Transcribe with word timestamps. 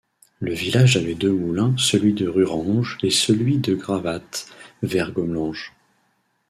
Le 0.39 0.51
village 0.51 0.97
avait 0.97 1.13
deux 1.13 1.31
moulins 1.31 1.75
celui 1.77 2.15
de 2.15 2.27
Rurange 2.27 2.97
et 3.03 3.11
celui 3.11 3.59
de 3.59 3.75
Gravatte 3.75 4.47
vers 4.81 5.11
Gomelange. 5.11 5.75